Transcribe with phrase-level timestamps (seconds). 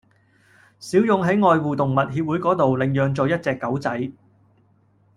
[0.79, 4.11] 小勇喺愛護動物協會嗰度領養咗一隻狗仔